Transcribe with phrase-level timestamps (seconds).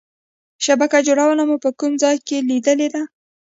[0.65, 3.03] شبکه جوړونه مو په کوم ځای کې لیدلې ده؟